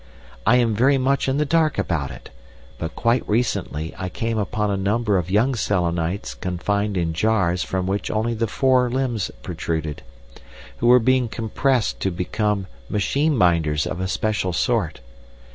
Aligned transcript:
I 0.47 0.55
am 0.55 0.73
very 0.73 0.97
much 0.97 1.27
in 1.29 1.37
the 1.37 1.45
dark 1.45 1.77
about 1.77 2.09
it, 2.09 2.31
but 2.79 2.95
quite 2.95 3.21
recently 3.29 3.93
I 3.99 4.09
came 4.09 4.39
upon 4.39 4.71
a 4.71 4.75
number 4.75 5.15
of 5.19 5.29
young 5.29 5.53
Selenites 5.53 6.33
confined 6.33 6.97
in 6.97 7.13
jars 7.13 7.61
from 7.63 7.85
which 7.85 8.09
only 8.09 8.33
the 8.33 8.47
fore 8.47 8.89
limbs 8.89 9.29
protruded, 9.43 10.01
who 10.77 10.87
were 10.87 10.97
being 10.97 11.27
compressed 11.27 11.99
to 11.99 12.09
become 12.09 12.65
machine 12.89 13.37
minders 13.37 13.85
of 13.85 13.99
a 13.99 14.07
special 14.07 14.53
sort. 14.53 15.01